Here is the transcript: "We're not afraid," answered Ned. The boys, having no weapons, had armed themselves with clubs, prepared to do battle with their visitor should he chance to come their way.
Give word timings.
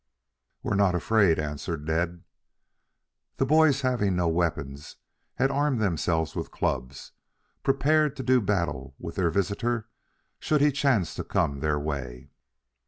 "We're 0.63 0.73
not 0.75 0.95
afraid," 0.95 1.37
answered 1.37 1.85
Ned. 1.85 2.23
The 3.37 3.45
boys, 3.45 3.81
having 3.81 4.15
no 4.15 4.27
weapons, 4.27 4.95
had 5.35 5.51
armed 5.51 5.79
themselves 5.79 6.35
with 6.35 6.49
clubs, 6.49 7.11
prepared 7.61 8.15
to 8.15 8.23
do 8.23 8.41
battle 8.41 8.95
with 8.97 9.13
their 9.17 9.29
visitor 9.29 9.89
should 10.39 10.59
he 10.61 10.71
chance 10.71 11.13
to 11.13 11.23
come 11.23 11.59
their 11.59 11.77
way. 11.79 12.31